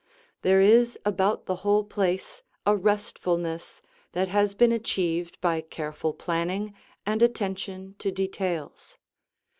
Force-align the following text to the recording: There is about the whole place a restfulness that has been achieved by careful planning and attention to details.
There 0.41 0.61
is 0.61 0.97
about 1.05 1.45
the 1.45 1.57
whole 1.57 1.83
place 1.83 2.41
a 2.65 2.75
restfulness 2.75 3.83
that 4.13 4.29
has 4.29 4.55
been 4.55 4.71
achieved 4.71 5.39
by 5.41 5.61
careful 5.61 6.11
planning 6.15 6.73
and 7.05 7.21
attention 7.21 7.93
to 7.99 8.11
details. 8.11 8.97